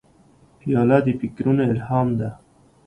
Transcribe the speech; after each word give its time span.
پیاله 0.59 0.97
د 1.05 1.07
فکرونو 1.19 1.63
الهام 1.71 2.07
ده. 2.19 2.29